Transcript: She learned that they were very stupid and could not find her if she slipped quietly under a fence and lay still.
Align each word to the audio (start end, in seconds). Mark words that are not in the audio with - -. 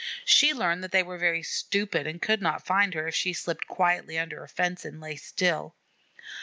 She 0.25 0.51
learned 0.51 0.83
that 0.83 0.91
they 0.91 1.03
were 1.03 1.19
very 1.19 1.43
stupid 1.43 2.07
and 2.07 2.19
could 2.19 2.41
not 2.41 2.65
find 2.65 2.95
her 2.95 3.07
if 3.07 3.13
she 3.13 3.33
slipped 3.33 3.67
quietly 3.67 4.17
under 4.17 4.43
a 4.43 4.47
fence 4.47 4.83
and 4.83 4.99
lay 4.99 5.15
still. 5.15 5.75